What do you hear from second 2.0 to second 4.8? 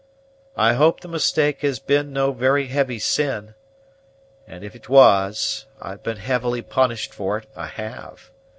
no very heavy sin; and if